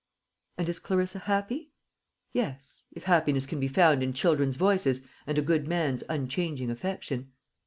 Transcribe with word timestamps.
And 0.57 0.67
is 0.67 0.79
Clarissa 0.79 1.19
happy? 1.19 1.73
Yes, 2.33 2.87
if 2.91 3.03
happiness 3.03 3.45
can 3.45 3.59
be 3.59 3.67
found 3.67 4.01
in 4.01 4.13
children's 4.13 4.55
voices 4.55 5.05
and 5.27 5.37
a 5.37 5.43
good 5.43 5.67
man's 5.67 6.03
unchanging 6.09 6.71
affection. 6.71 7.33